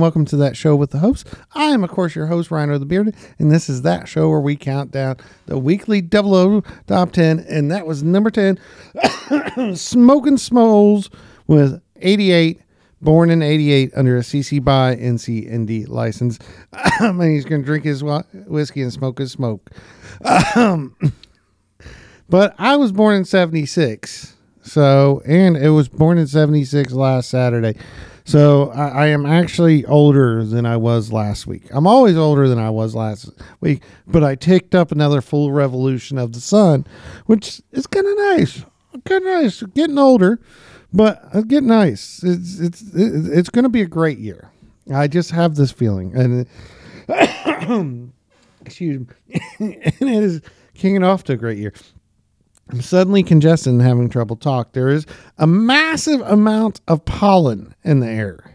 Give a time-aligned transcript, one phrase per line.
[0.00, 1.28] welcome to that show with the host.
[1.54, 4.40] I am, of course, your host, Ryno the Bearded, and this is that show where
[4.40, 5.16] we count down
[5.46, 8.58] the weekly double O top 10, and that was number 10,
[9.76, 11.10] Smokin Souls
[11.46, 12.60] with 88,
[13.00, 16.38] born in 88 under a CC by NCND license.
[17.00, 19.70] and he's going to drink his whiskey and smoke his smoke.
[22.30, 24.36] But I was born in 76.
[24.62, 27.76] So, and it was born in 76 last Saturday.
[28.24, 31.64] So I, I am actually older than I was last week.
[31.70, 36.18] I'm always older than I was last week, but I ticked up another full revolution
[36.18, 36.86] of the sun,
[37.26, 38.64] which is kind of nice.
[39.04, 39.62] Kind of nice.
[39.62, 40.40] Getting older,
[40.92, 42.22] but it's getting nice.
[42.22, 44.50] It's, it's, it's going to be a great year.
[44.92, 46.14] I just have this feeling.
[46.16, 46.46] And
[48.64, 49.06] excuse me.
[49.58, 50.40] and it is
[50.74, 51.72] kicking off to a great year.
[52.70, 54.72] I'm suddenly congested and having trouble talk.
[54.72, 55.04] There is
[55.38, 58.54] a massive amount of pollen in the air.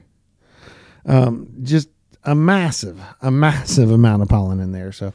[1.06, 1.90] Um, just
[2.24, 4.94] a massive, a massive amount of pollen in there.
[4.94, 5.12] So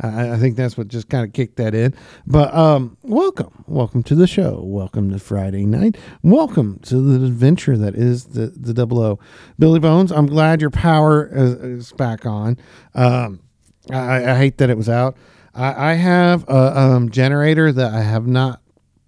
[0.00, 1.94] I, I think that's what just kind of kicked that in.
[2.26, 4.60] But um, welcome, welcome to the show.
[4.62, 5.96] Welcome to Friday night.
[6.22, 9.18] Welcome to the adventure that is the the Double O.
[9.58, 10.12] Billy Bones.
[10.12, 12.58] I'm glad your power is, is back on.
[12.94, 13.40] Um,
[13.90, 15.16] I, I hate that it was out.
[15.54, 18.60] I, I have a um, generator that I have not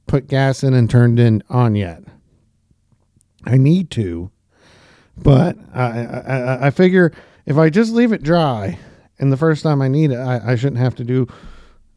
[0.07, 2.03] put gas in and turned in on yet.
[3.45, 4.31] I need to,
[5.17, 7.13] but I, I, I figure
[7.45, 8.79] if I just leave it dry
[9.19, 11.27] and the first time I need it, I, I shouldn't have to do.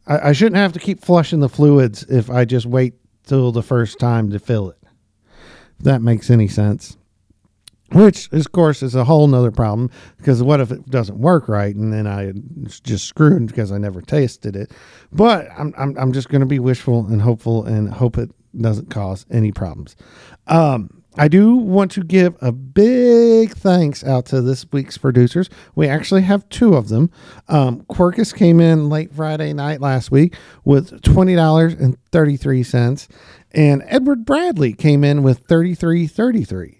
[0.06, 2.94] I, I shouldn't have to keep flushing the fluids if I just wait
[3.24, 4.78] till the first time to fill it.
[5.78, 6.96] If that makes any sense
[7.92, 11.74] which of course is a whole nother problem because what if it doesn't work right
[11.74, 12.32] and then I
[12.82, 14.72] just screwed because I never tasted it.
[15.12, 18.90] But I'm I'm, I'm just going to be wishful and hopeful and hope it doesn't
[18.90, 19.96] cause any problems.
[20.46, 25.50] Um, I do want to give a big thanks out to this week's producers.
[25.74, 27.10] We actually have two of them.
[27.48, 31.74] Um, quirkess came in late Friday night last week with twenty dollars
[33.52, 36.79] and Edward Bradley came in with thirty three thirty three.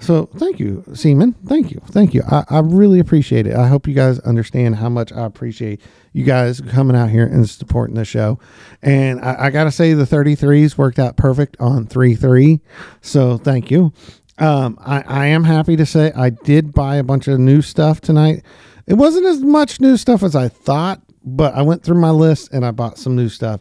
[0.00, 1.34] So thank you, Seaman.
[1.46, 1.80] Thank you.
[1.90, 2.22] Thank you.
[2.30, 3.54] I, I really appreciate it.
[3.54, 5.80] I hope you guys understand how much I appreciate
[6.14, 8.38] you guys coming out here and supporting the show.
[8.82, 12.60] And I, I got to say, the 33s worked out perfect on 3 3.
[13.02, 13.92] So thank you.
[14.38, 18.00] Um, I, I am happy to say I did buy a bunch of new stuff
[18.00, 18.42] tonight.
[18.86, 22.52] It wasn't as much new stuff as I thought, but I went through my list
[22.52, 23.60] and I bought some new stuff.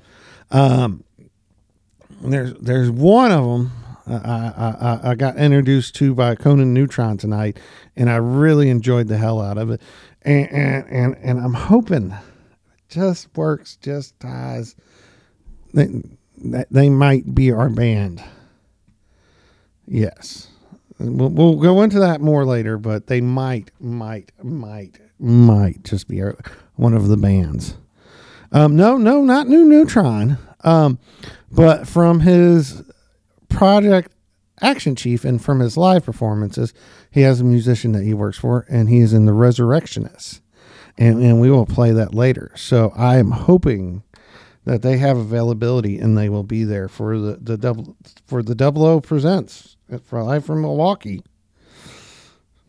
[0.52, 1.04] Um,
[2.22, 3.72] there's there's one of them
[4.10, 7.60] I, I, I, got introduced to by Conan Neutron tonight,
[7.96, 9.82] and I really enjoyed the hell out of it.
[10.24, 12.18] And and and, and I'm hoping it
[12.90, 14.76] just works just ties.
[15.74, 15.88] they,
[16.72, 18.24] they might be our band.
[19.88, 20.48] Yes.
[21.00, 26.22] We'll, we'll go into that more later, but they might, might, might, might just be
[26.22, 26.38] our,
[26.76, 27.78] one of the bands.
[28.52, 30.38] Um, no, no, not New Neutron.
[30.62, 31.00] Um,
[31.52, 32.84] but from his
[33.50, 34.12] project
[34.62, 36.74] action chief and from his live performances,
[37.12, 40.42] he has a musician that he works for, and he is in the Resurrectionists,
[40.98, 42.52] and and we will play that later.
[42.56, 44.04] So I am hoping
[44.66, 48.56] that they have availability and they will be there for the the double for the
[48.56, 51.24] double O presents for live from Milwaukee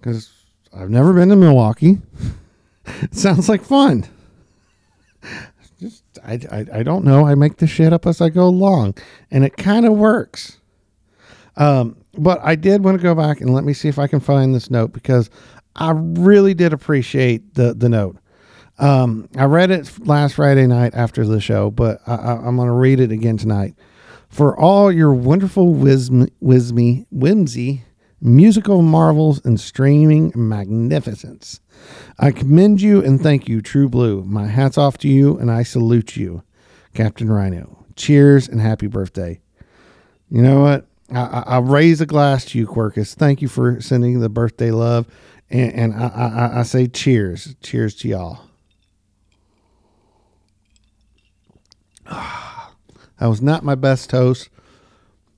[0.00, 0.31] because
[0.73, 1.99] I've never been to Milwaukee.
[2.87, 4.06] it sounds like fun.
[5.79, 7.27] Just I, I I don't know.
[7.27, 8.94] I make the shit up as I go along,
[9.31, 10.60] and it kind of works.
[11.61, 14.19] Um, but I did want to go back and let me see if I can
[14.19, 15.29] find this note because
[15.77, 18.17] I really did appreciate the the note.
[18.79, 22.73] Um, I read it last Friday night after the show, but I, I'm going to
[22.73, 23.75] read it again tonight.
[24.31, 27.85] For all your wonderful whim, whimsy, whimsy,
[28.23, 31.61] musical marvels, and streaming magnificence,
[32.19, 34.25] I commend you and thank you, True Blue.
[34.25, 36.43] My hat's off to you, and I salute you,
[36.95, 37.85] Captain Ryno.
[37.97, 39.41] Cheers and happy birthday.
[40.31, 40.87] You know what?
[41.12, 43.15] I, I, raise a glass to you, quirkess.
[43.15, 45.07] Thank you for sending the birthday love,
[45.49, 48.41] and, and I, I, I say cheers, cheers to y'all.
[53.19, 54.49] That was not my best toast.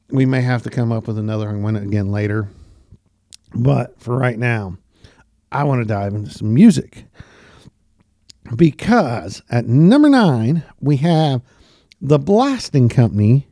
[0.09, 2.49] We may have to come up with another one again later.
[3.53, 4.77] But for right now,
[5.51, 7.07] I want to dive into some music.
[8.55, 11.43] Because at number nine, we have
[12.01, 13.49] The Blasting Company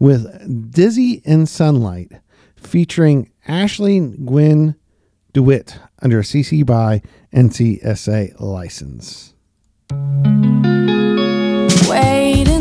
[0.00, 2.10] with Dizzy in Sunlight,
[2.56, 4.74] featuring Ashley Nguyen
[5.32, 7.02] DeWitt under a CC by
[7.32, 9.34] NCSA license.
[11.88, 12.59] Wade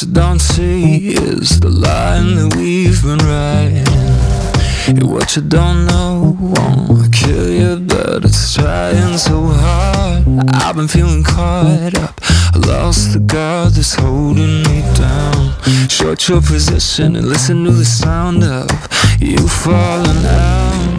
[0.00, 3.88] You don't see is the line that we've been riding.
[4.86, 10.24] And what you don't know won't kill you, but it's trying so hard.
[10.54, 12.14] I've been feeling caught up.
[12.22, 15.58] I lost the guard that's holding me down.
[15.88, 18.70] Short your position and listen to the sound of
[19.20, 20.97] you falling out.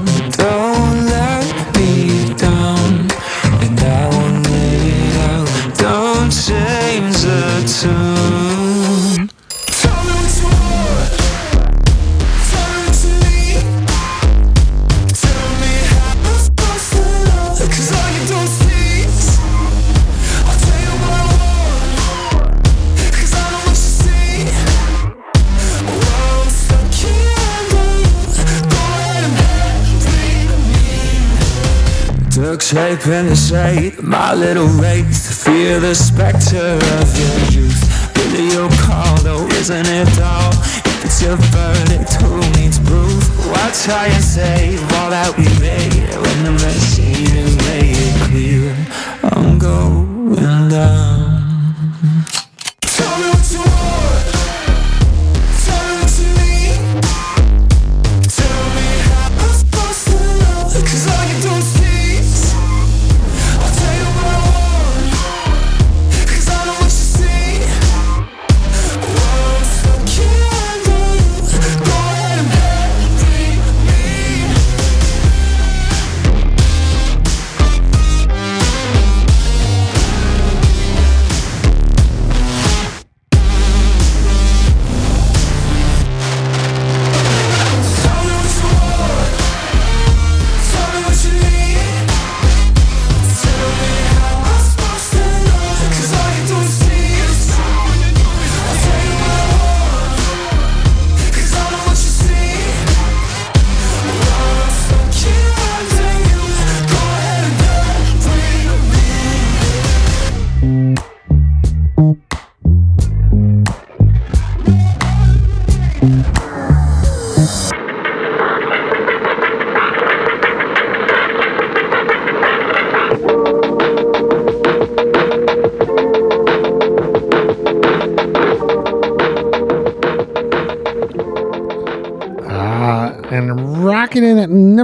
[32.72, 39.88] In the shade My little wraith Fear the specter of your youth Billy O'Connell, isn't
[39.88, 40.52] it dull?
[40.86, 43.24] If it's your verdict, who needs proof?
[43.48, 48.76] Why try and save all that we made When the machine has made it clear
[49.24, 51.09] I'm going down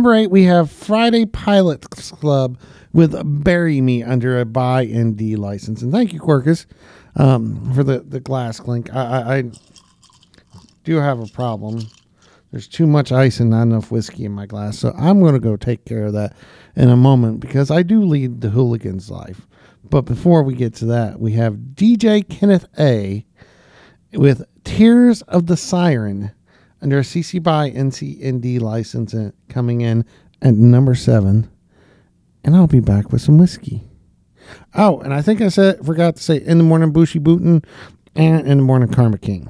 [0.05, 2.59] number eight, we have Friday Pilots Club
[2.93, 5.81] with Bury Me under a buy and D license.
[5.81, 6.67] And thank you, quirkess,
[7.15, 8.93] um, for the, the glass clink.
[8.93, 9.43] I, I, I
[10.83, 11.87] do have a problem.
[12.51, 14.77] There's too much ice and not enough whiskey in my glass.
[14.77, 16.35] So I'm going to go take care of that
[16.75, 19.47] in a moment because I do lead the hooligan's life.
[19.89, 23.25] But before we get to that, we have DJ Kenneth A
[24.13, 26.29] with Tears of the Siren
[26.81, 29.15] under a CC by NCND license
[29.49, 30.05] coming in
[30.41, 31.49] at number seven.
[32.43, 33.83] And I'll be back with some whiskey.
[34.75, 37.65] Oh, and I think I said forgot to say in the morning Bushy Bootin
[38.15, 39.49] and in the morning Karma King.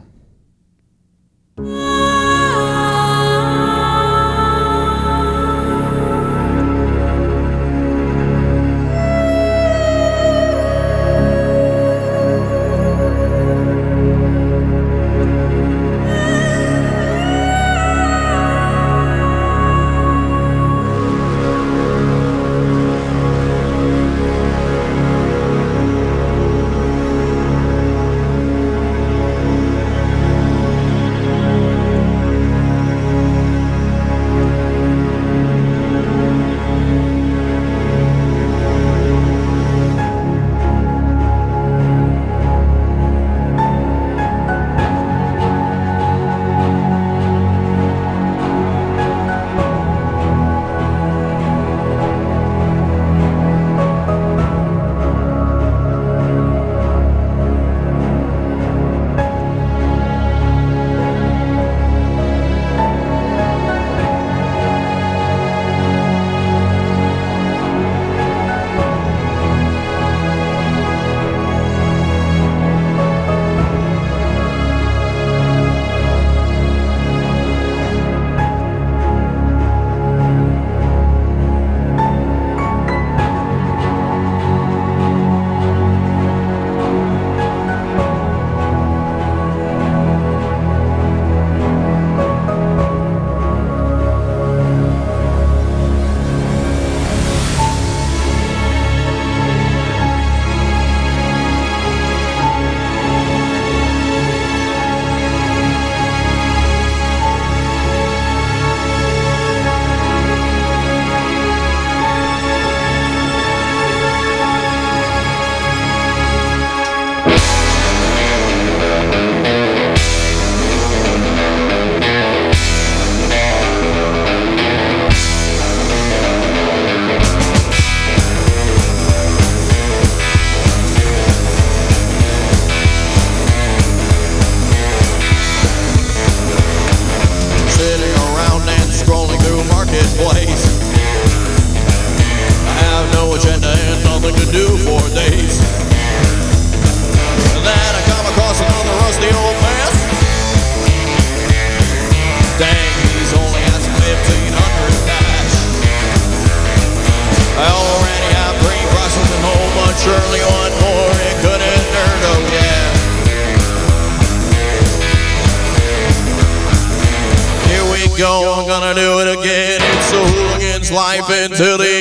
[171.52, 171.95] Until the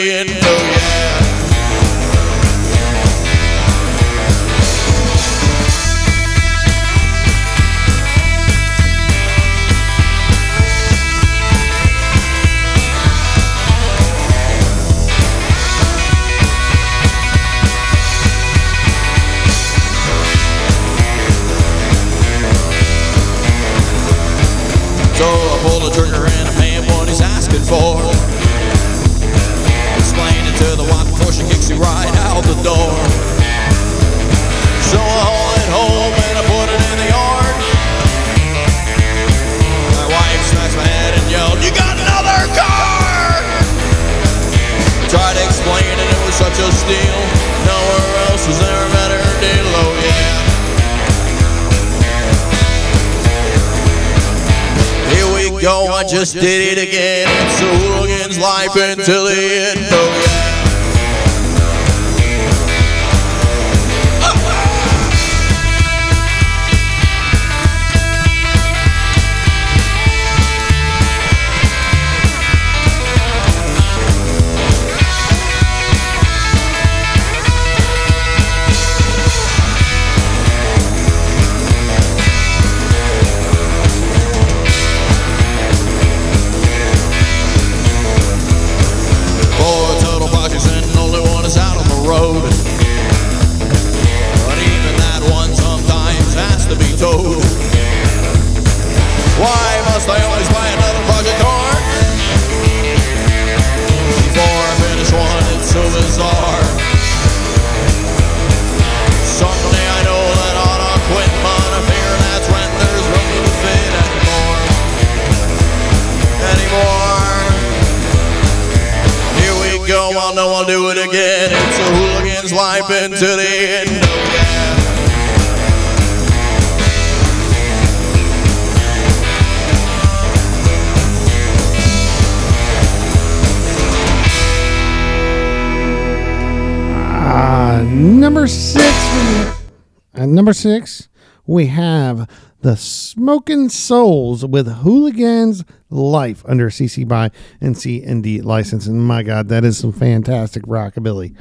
[140.44, 141.08] number six,
[141.46, 142.28] we have
[142.60, 147.30] the Smokin Souls with Hooligans Life under CC by
[147.62, 148.86] and CND license.
[148.86, 151.34] And my God, that is some fantastic rockabilly.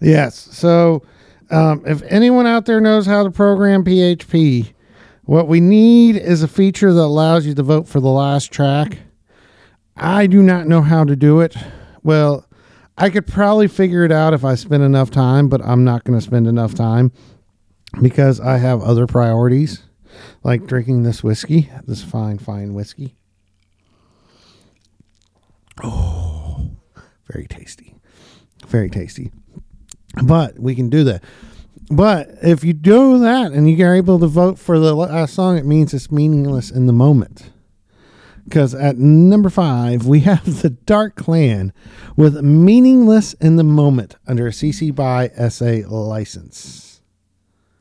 [0.00, 0.36] Yes.
[0.36, 1.02] So,
[1.50, 4.72] um, if anyone out there knows how to program PHP,
[5.24, 9.00] what we need is a feature that allows you to vote for the last track.
[9.98, 11.54] I do not know how to do it.
[12.02, 12.46] Well,
[12.96, 16.18] I could probably figure it out if I spend enough time, but I'm not going
[16.18, 17.12] to spend enough time
[18.00, 19.82] because I have other priorities,
[20.42, 23.16] like drinking this whiskey, this fine, fine whiskey.
[25.82, 26.70] Oh,
[27.30, 27.94] very tasty.
[28.66, 29.32] Very tasty.
[30.22, 31.24] But we can do that.
[31.90, 35.56] But if you do that and you are able to vote for the last song,
[35.56, 37.50] it means it's meaningless in the moment.
[38.44, 41.72] Because at number five, we have the Dark Clan
[42.16, 46.89] with Meaningless in the Moment under a CC by SA license.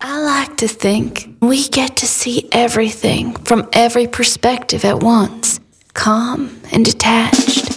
[0.01, 5.59] I like to think we get to see everything from every perspective at once,
[5.93, 7.68] calm and detached.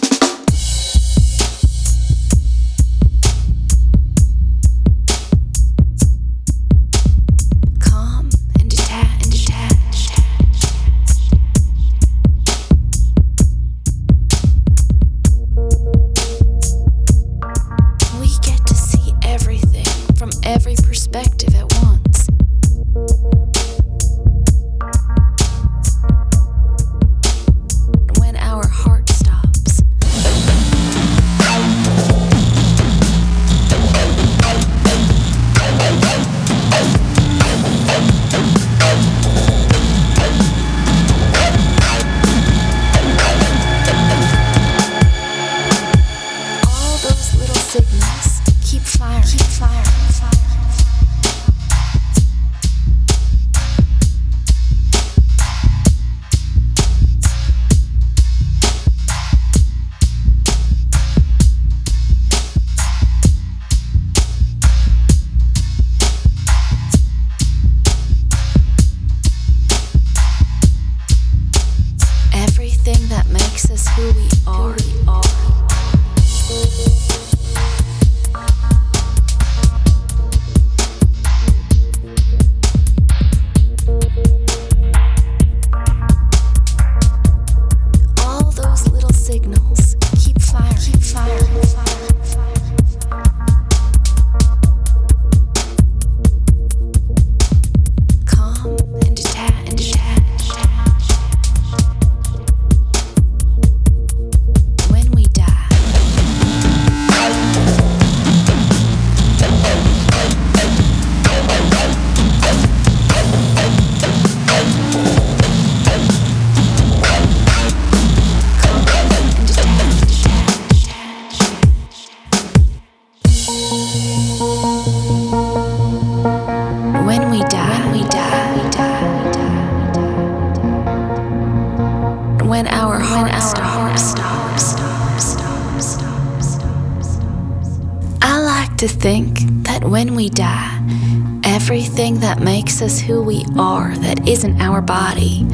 [142.23, 145.45] that makes us who we are that isn't our body.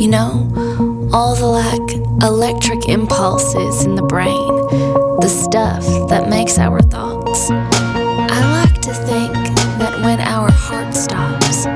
[0.00, 4.48] You know, all the like electric impulses in the brain,
[5.20, 7.50] the stuff that makes our thoughts.
[7.50, 9.34] I like to think
[9.76, 11.66] that when our heart stops,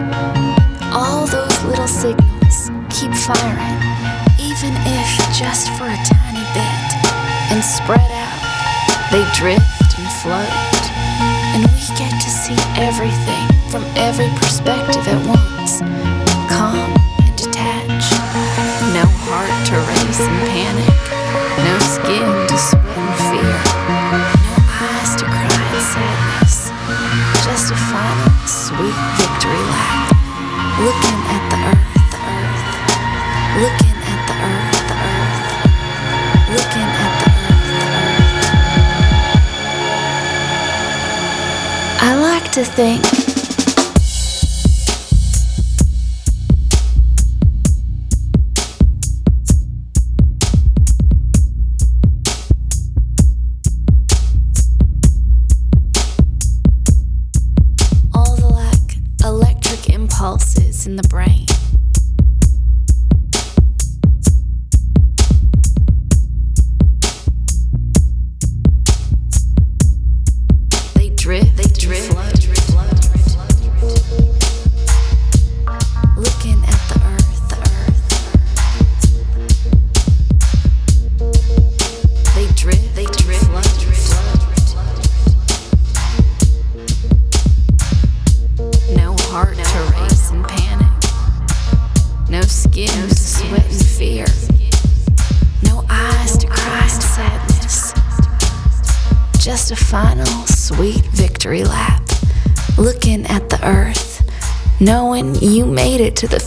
[0.97, 3.79] all those little signals keep firing,
[4.41, 6.81] even if just for a tiny bit,
[7.53, 9.78] and spread out, they drift
[42.79, 43.18] thing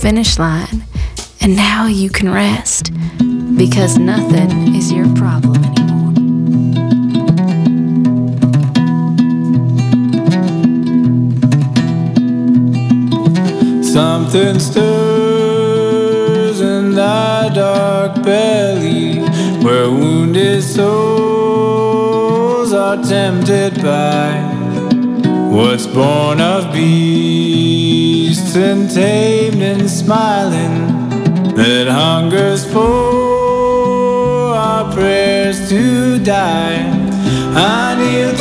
[0.02, 0.84] finish line,
[1.42, 2.92] and now you can rest
[3.56, 6.16] because nothing is your problem anymore.
[13.84, 14.92] Something stirs
[16.62, 19.20] in thy dark belly
[19.64, 21.64] where wounded souls
[22.74, 24.61] are tempted by
[25.52, 30.88] What's born of beasts and tamed and smiling
[31.56, 36.88] that hungers for our prayers to die?
[37.54, 38.34] I kneel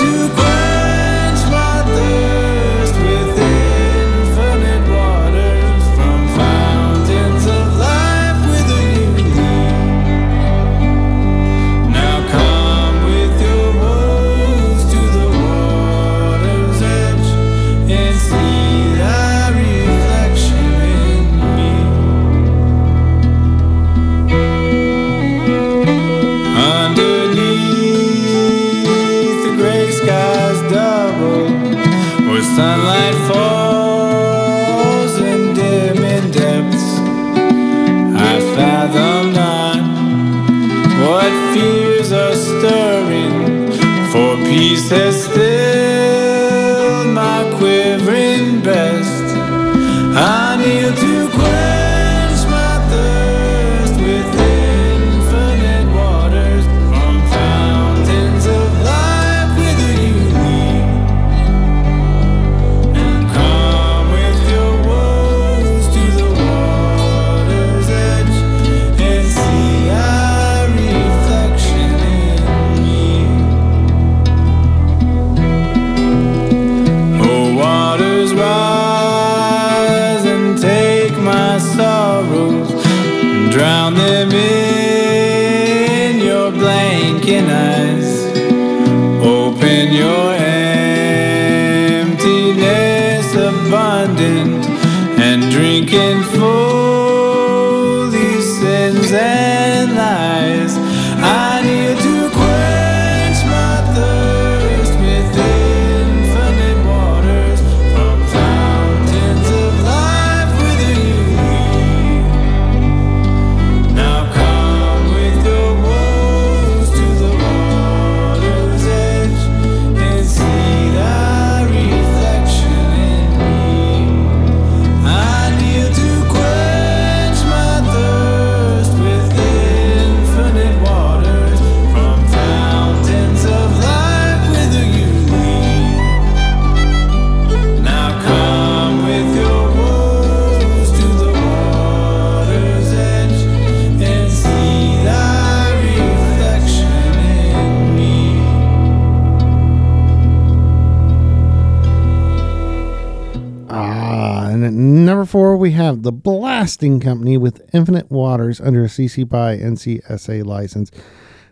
[156.76, 160.92] the Blasting Company with Infinite Waters under a CC by NCSA license.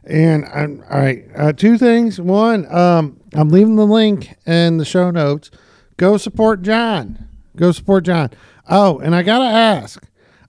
[0.04, 1.24] And I'm all right.
[1.36, 2.20] Uh, two things.
[2.20, 5.50] One, um, I'm leaving the link in the show notes.
[5.96, 7.28] Go support Jon.
[7.56, 8.30] Go support Jon.
[8.70, 10.00] Oh, and I gotta ask.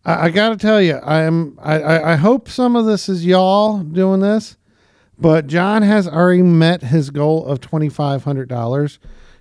[0.05, 1.57] I, I gotta tell you, I am.
[1.61, 4.55] I, I, I hope some of this is y'all doing this,
[5.17, 8.99] but Jon has already met his goal of twenty five hundred dollars.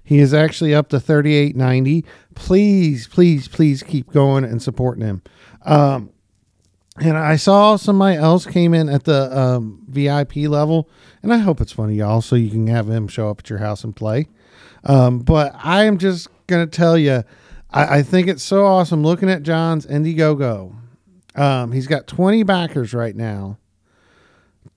[0.08, 2.02] He is actually up to thirty eight ninety.
[2.34, 5.20] Please, please, please keep going and supporting him.
[5.66, 6.14] Um,
[6.98, 10.88] and I saw somebody else came in at the um, VIP level,
[11.22, 13.58] and I hope it's funny, y'all, so you can have him show up at your
[13.58, 14.28] house and play.
[14.84, 17.22] Um, but I am just gonna tell you,
[17.70, 20.74] I, I think it's so awesome looking at Jon's Indiegogo.
[21.34, 23.58] Um, he's got 20 backers right now,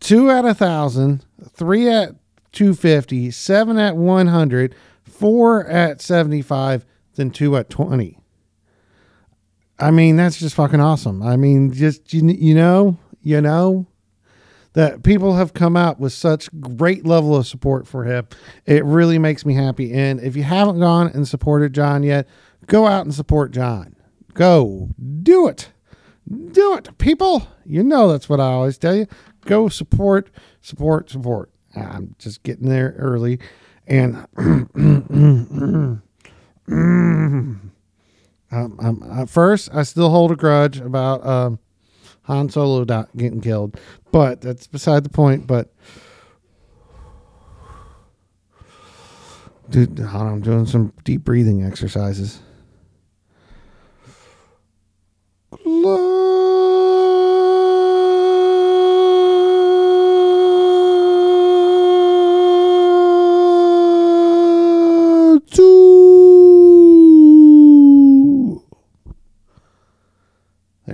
[0.01, 2.15] two at a thousand, three at
[2.51, 4.75] 250, seven at 100,
[5.21, 8.17] four at 75, then two at 20.
[9.79, 11.21] I mean, that's just fucking awesome.
[11.23, 13.87] I mean, just you, you know, you know
[14.73, 18.27] that people have come out with such great level of support for him.
[18.65, 19.93] It really makes me happy.
[19.93, 22.27] And if you haven't gone and supported Jon yet,
[22.65, 23.95] go out and support Jon.
[24.33, 24.89] Go
[25.21, 25.71] do it.
[26.51, 27.47] Do it, people.
[27.65, 29.07] You know that's what I always tell you.
[29.45, 30.29] Go support,
[30.61, 31.51] support, support.
[31.75, 33.39] I'm just getting there early,
[33.91, 34.25] and
[38.53, 41.57] Um, um, at first, I still hold a grudge about um,
[42.23, 42.83] Han Solo
[43.15, 43.79] getting killed,
[44.11, 45.47] but that's beside the point.
[45.47, 45.73] But
[49.69, 52.41] dude, I'm doing some deep breathing exercises.
[55.63, 56.80] Two.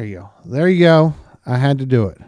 [0.08, 0.30] You go.
[0.46, 1.13] There you go.
[1.46, 2.20] I had to do it.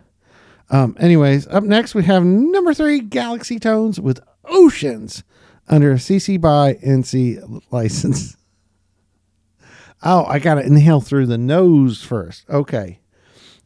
[0.70, 5.24] Um, anyways, up next we have number three, Galaxy Tones with Oceans
[5.68, 8.36] under a CC by NC license.
[10.02, 12.50] Oh, I got to inhale through the nose first.
[12.50, 13.00] Okay,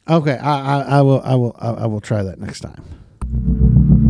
[0.09, 0.35] okay.
[0.37, 1.21] I, I, I will.
[1.21, 1.55] I will.
[1.59, 4.02] I will try that next time.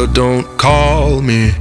[0.00, 1.52] Papa, don't call me.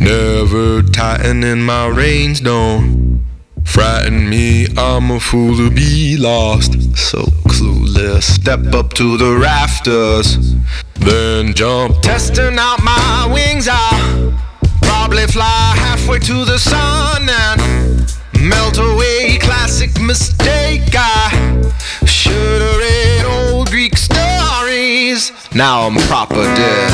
[0.00, 3.24] Never tightening my reins, don't
[3.64, 4.66] frighten me.
[4.76, 8.22] I'm a fool to be lost, so clueless.
[8.22, 10.54] Step up to the rafters,
[10.94, 12.00] then jump.
[12.00, 14.32] Testing out my wings, I'll
[14.80, 19.38] probably fly halfway to the sun and melt away.
[19.40, 20.94] Classic mistake.
[20.94, 21.70] I
[22.06, 25.32] should've read old Greek stories.
[25.54, 26.90] Now I'm proper dead.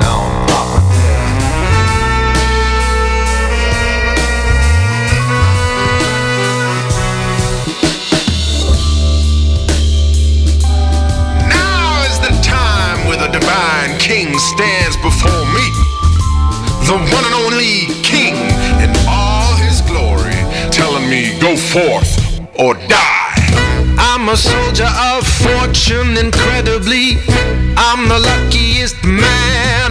[0.00, 1.36] Now I'm proper dead.
[11.48, 15.70] Now is the time where the divine king stands before me.
[16.82, 18.34] The one and only king
[18.82, 20.34] in all his glory,
[20.72, 22.15] telling me, go forth
[22.58, 23.36] or die.
[23.98, 27.18] I'm a soldier of fortune, incredibly.
[27.76, 29.85] I'm the luckiest man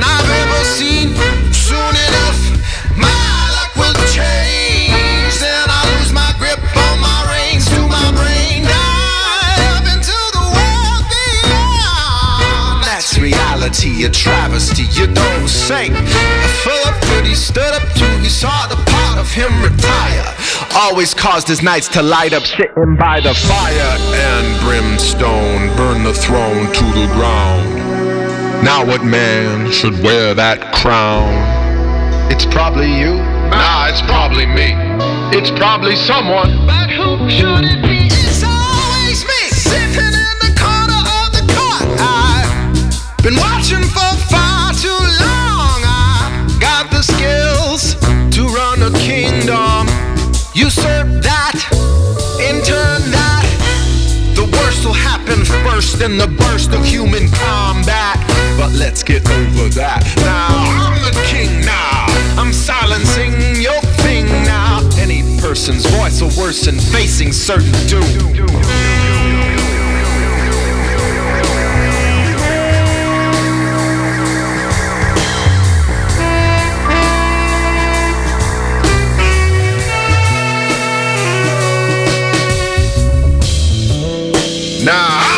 [13.76, 15.90] reality, a travesty, you don't say.
[15.90, 20.36] A fella pretty stood up to, he saw the part of him retire.
[20.76, 23.98] Always caused his nights to light up, sitting by the fire.
[24.14, 28.64] And brimstone burn the throne to the ground.
[28.64, 31.34] Now what man should wear that crown?
[32.32, 33.16] It's probably you.
[33.52, 34.74] Nah, it's probably me.
[35.38, 36.66] It's probably someone.
[36.66, 38.08] But who should it be?
[38.08, 41.86] It's always me, sitting in the corner of the court.
[42.02, 45.82] I've been watching for far too long.
[45.82, 47.96] I got the skills
[48.36, 49.88] to run a kingdom.
[50.54, 51.58] Usurp that,
[52.40, 53.46] in turn that.
[54.36, 58.18] The worst will happen first in the burst of human combat.
[58.56, 60.04] But let's get over that.
[60.18, 62.06] Now I'm the king now.
[62.40, 64.88] I'm silencing your thing now.
[65.00, 69.55] Any person's voice will worsen facing certain doom.
[84.86, 85.35] Now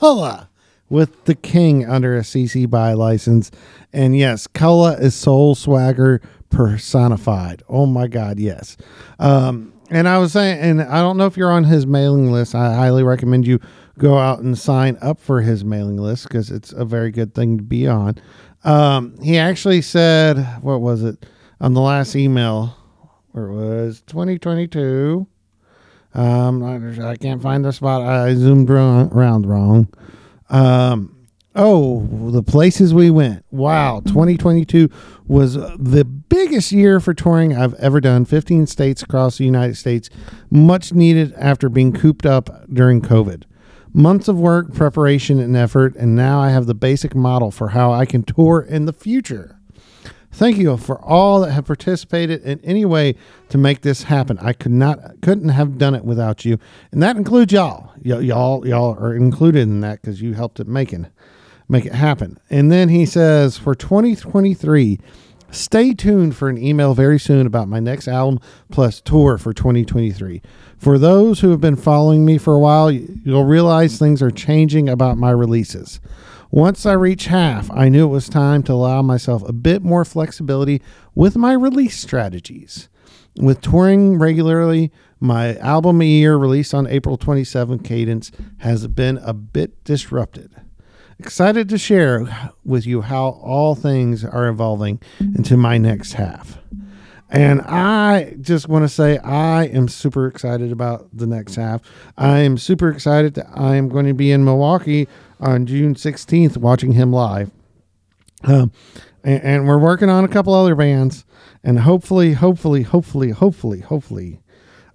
[0.00, 0.30] we
[0.88, 3.50] with the King under a CC by license.
[3.92, 6.20] And yes, Cullah is Soul Swagger
[6.50, 7.62] personified.
[7.68, 8.76] Oh my God, yes.
[9.18, 12.54] Um, and I was saying, and I don't know if you're on his mailing list.
[12.54, 13.60] I highly recommend you
[13.98, 17.56] go out and sign up for his mailing list because it's a very good thing
[17.58, 18.16] to be on.
[18.64, 21.24] Um, he actually said, what was it
[21.60, 22.76] on the last email?
[23.32, 25.26] Where it was 2022.
[26.16, 28.00] Um, I, I can't find the spot.
[28.00, 29.88] I zoomed around, wrong.
[30.48, 33.44] Um, oh, the places we went.
[33.50, 34.88] Wow, 2022
[35.26, 38.24] was the biggest year for touring I've ever done.
[38.24, 40.08] 15 states across the United States,
[40.50, 43.42] much needed after being cooped up during COVID.
[43.92, 47.92] Months of work, preparation, and effort, and now I have the basic model for how
[47.92, 49.55] I can tour in the future.
[50.36, 53.14] Thank you for all that have participated in any way
[53.48, 54.36] to make this happen.
[54.38, 56.58] I could not, couldn't have done it without you,
[56.92, 57.94] and that includes y'all.
[58.04, 61.06] Y- y'all, y'all are included in that because you helped it making,
[61.70, 62.38] make it happen.
[62.50, 64.98] And then he says for 2023,
[65.50, 68.38] stay tuned for an email very soon about my next album
[68.70, 70.42] plus tour for 2023.
[70.76, 74.86] For those who have been following me for a while, you'll realize things are changing
[74.86, 75.98] about my releases.
[76.56, 80.06] Once I reach half, I knew it was time to allow myself a bit more
[80.06, 80.80] flexibility
[81.14, 82.88] with my release strategies.
[83.38, 84.90] With touring regularly,
[85.20, 90.50] my album a year released on April 27 cadence has been a bit disrupted.
[91.18, 92.26] Excited to share
[92.64, 96.56] with you how all things are evolving into my next half.
[97.28, 101.82] And I just want to say I am super excited about the next half.
[102.16, 105.06] I am super excited that I am going to be in Milwaukee
[105.40, 107.50] on June 16th watching him live.
[108.44, 108.72] Um,
[109.24, 111.24] and, and we're working on a couple other bands,
[111.64, 114.40] and hopefully, hopefully, hopefully, hopefully, hopefully,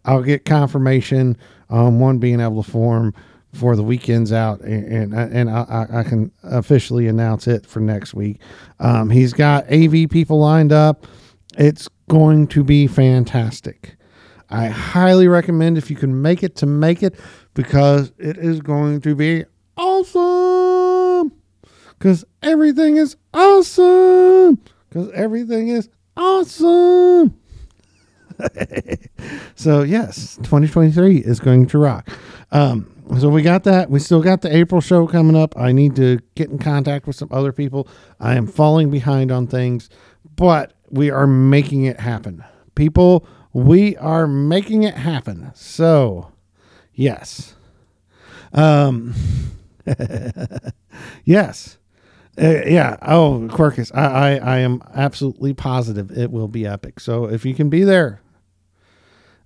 [0.06, 1.38] I'll get confirmation
[1.70, 3.14] on one being able to form
[3.54, 7.80] for the weekends out, and and, and I, I I can officially announce it for
[7.82, 8.40] next week.
[8.80, 11.06] Um, he's got AV people lined up.
[11.58, 13.96] It's going to be fantastic.
[14.50, 17.18] I highly recommend if you can make it to make it
[17.54, 19.46] because it is going to be
[19.78, 21.32] awesome.
[21.98, 24.60] Because everything is awesome.
[24.90, 27.38] Because everything is awesome.
[29.56, 32.10] so yes, 2023 is going to rock.
[32.52, 33.90] Um, so we got that.
[33.90, 35.54] We still got the April show coming up.
[35.58, 37.88] I need to get in contact with some other people.
[38.20, 39.90] I am falling behind on things,
[40.36, 42.44] but we are making it happen.
[42.76, 45.52] People, we are making it happen.
[45.54, 46.32] So,
[46.94, 47.56] yes.
[48.54, 49.14] Um
[51.26, 51.78] yes.
[52.42, 52.98] Uh, yeah.
[53.02, 53.92] Oh, quirkess.
[53.94, 57.00] I, I I am absolutely positive it will be epic.
[57.00, 58.22] So if you can be there,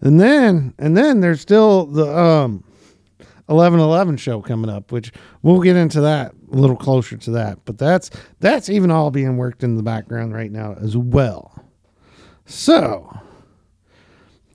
[0.01, 2.63] and then and then there's still the um
[3.49, 5.11] eleven eleven show coming up, which
[5.41, 7.59] we'll get into that a little closer to that.
[7.65, 11.63] But that's that's even all being worked in the background right now as well.
[12.45, 13.09] So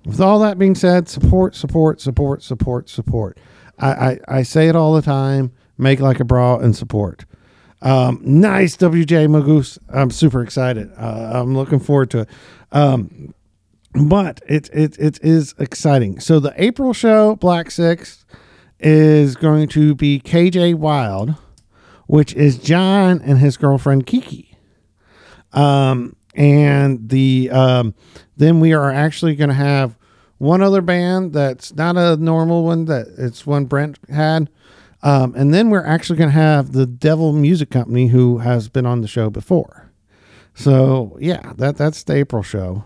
[0.05, 3.39] with all that being said, support, support, support, support, support.
[3.79, 5.53] I, I, I say it all the time.
[5.81, 7.25] Make like a bra and support.
[7.83, 9.79] Um, nice, WJ Magoose.
[9.89, 10.91] I'm super excited.
[10.97, 12.29] Uh, I'm looking forward to it.
[12.73, 13.35] Um,
[13.95, 16.21] but it, it it is exciting.
[16.21, 18.25] So the April show, Black Six,
[18.79, 21.35] is going to be KJ Wild,
[22.07, 24.57] which is John and his girlfriend Kiki.
[25.53, 27.95] Um, and the um,
[28.37, 29.97] then we are actually going to have
[30.39, 34.49] one other band that's not a normal one that it's one Brent had.
[35.03, 38.87] Um, and then we're actually going to have the Devil Music Company who has been
[38.87, 39.91] on the show before.
[40.55, 42.85] So yeah, that that's the April show.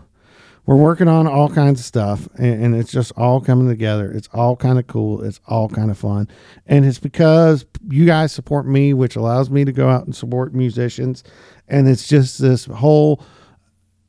[0.65, 4.11] We're working on all kinds of stuff, and, and it's just all coming together.
[4.11, 5.23] It's all kind of cool.
[5.23, 6.27] It's all kind of fun,
[6.65, 10.55] and it's because you guys support me, which allows me to go out and support
[10.55, 11.23] musicians,
[11.67, 13.23] and it's just this whole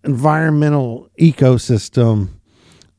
[0.04, 2.28] environmental ecosystem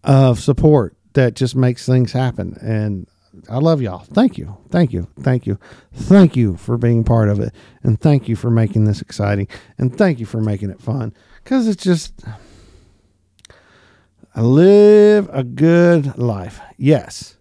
[0.03, 2.57] of support that just makes things happen.
[2.61, 3.07] And
[3.49, 3.99] I love y'all.
[3.99, 4.57] Thank you.
[4.69, 5.07] Thank you.
[5.21, 5.59] Thank you.
[5.93, 7.53] Thank you for being part of it.
[7.83, 9.47] And thank you for making this exciting.
[9.77, 11.13] And thank you for making it fun.
[11.43, 12.23] Because it's just,
[14.35, 16.59] I live a good life.
[16.77, 17.37] Yes.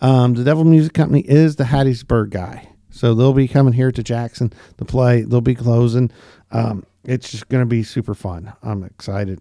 [0.00, 2.68] Um, the Devil Music Company is the Hattiesburg guy.
[2.90, 5.22] So they'll be coming here to Jackson to play.
[5.22, 6.10] They'll be closing.
[6.50, 8.52] Um, it's just going to be super fun.
[8.62, 9.40] I'm excited.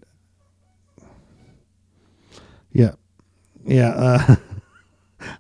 [2.72, 2.92] Yeah.
[3.66, 3.90] Yeah.
[3.90, 4.36] Uh,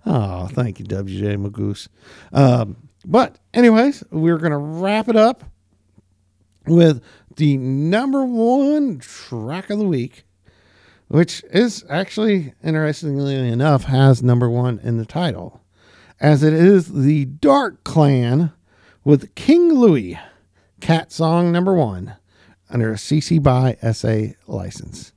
[0.05, 1.87] oh, thank you, WJ Magoose.
[2.33, 5.43] Um, but, anyways, we're going to wrap it up
[6.65, 7.01] with
[7.35, 10.23] the number one track of the week,
[11.07, 15.61] which is actually, interestingly enough, has number one in the title,
[16.19, 18.51] as it is the Dark Clan
[19.03, 20.19] with King Louie,
[20.81, 22.15] Cat Song number one,
[22.69, 25.13] under a CC by SA license.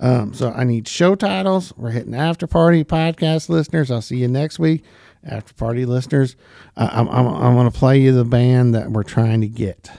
[0.00, 1.72] Um, so I need show titles.
[1.76, 3.90] We're hitting after party podcast listeners.
[3.90, 4.82] I'll see you next week.
[5.22, 6.34] After party listeners,
[6.78, 9.90] uh, I'm, I'm, I'm going to play you the band that we're trying to get.